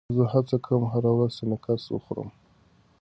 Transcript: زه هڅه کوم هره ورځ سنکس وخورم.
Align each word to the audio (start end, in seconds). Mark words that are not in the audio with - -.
زه 0.15 0.23
هڅه 0.33 0.55
کوم 0.65 0.83
هره 0.93 1.11
ورځ 1.15 1.31
سنکس 1.39 1.83
وخورم. 1.89 2.29